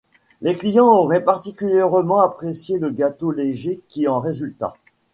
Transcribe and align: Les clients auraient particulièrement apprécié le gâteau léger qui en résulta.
Les 0.41 0.55
clients 0.57 0.87
auraient 0.87 1.23
particulièrement 1.23 2.21
apprécié 2.21 2.79
le 2.79 2.89
gâteau 2.89 3.29
léger 3.29 3.83
qui 3.87 4.07
en 4.07 4.17
résulta. 4.17 4.73